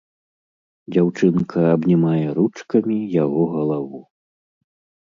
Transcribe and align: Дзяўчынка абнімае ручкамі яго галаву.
Дзяўчынка 0.95 1.59
абнімае 1.75 2.27
ручкамі 2.41 2.97
яго 3.23 3.41
галаву. 3.55 4.05